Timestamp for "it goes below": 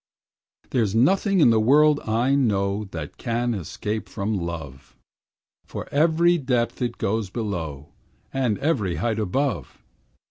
6.81-7.89